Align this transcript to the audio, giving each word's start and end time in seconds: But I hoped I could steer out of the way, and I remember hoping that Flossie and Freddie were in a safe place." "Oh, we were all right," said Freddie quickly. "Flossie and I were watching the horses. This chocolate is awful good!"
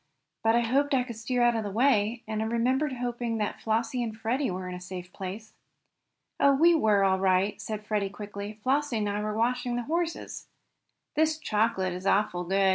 But 0.43 0.55
I 0.55 0.61
hoped 0.61 0.95
I 0.95 1.03
could 1.03 1.15
steer 1.15 1.43
out 1.43 1.55
of 1.55 1.63
the 1.63 1.69
way, 1.69 2.23
and 2.27 2.41
I 2.41 2.45
remember 2.45 2.89
hoping 2.95 3.37
that 3.37 3.61
Flossie 3.61 4.01
and 4.01 4.17
Freddie 4.17 4.49
were 4.49 4.67
in 4.67 4.73
a 4.73 4.81
safe 4.81 5.13
place." 5.13 5.53
"Oh, 6.39 6.55
we 6.55 6.73
were 6.73 7.03
all 7.03 7.19
right," 7.19 7.61
said 7.61 7.85
Freddie 7.85 8.09
quickly. 8.09 8.59
"Flossie 8.63 8.97
and 8.97 9.07
I 9.07 9.21
were 9.21 9.37
watching 9.37 9.75
the 9.75 9.83
horses. 9.83 10.47
This 11.15 11.37
chocolate 11.37 11.93
is 11.93 12.07
awful 12.07 12.45
good!" 12.45 12.69